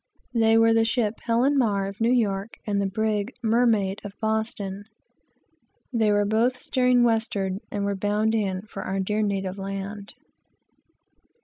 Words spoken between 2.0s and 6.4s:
New York, and the brig Mermaid, of Boston. They were